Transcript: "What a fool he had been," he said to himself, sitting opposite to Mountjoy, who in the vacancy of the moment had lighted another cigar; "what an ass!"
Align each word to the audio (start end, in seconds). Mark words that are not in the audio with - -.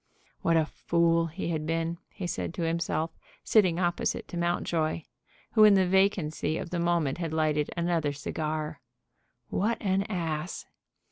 "What 0.41 0.57
a 0.57 0.65
fool 0.65 1.27
he 1.27 1.49
had 1.49 1.67
been," 1.67 1.99
he 2.09 2.25
said 2.25 2.55
to 2.55 2.63
himself, 2.63 3.11
sitting 3.43 3.77
opposite 3.79 4.27
to 4.29 4.35
Mountjoy, 4.35 5.03
who 5.51 5.63
in 5.63 5.75
the 5.75 5.85
vacancy 5.87 6.57
of 6.57 6.71
the 6.71 6.79
moment 6.79 7.19
had 7.19 7.31
lighted 7.33 7.69
another 7.77 8.11
cigar; 8.11 8.81
"what 9.49 9.77
an 9.79 10.01
ass!" 10.09 10.65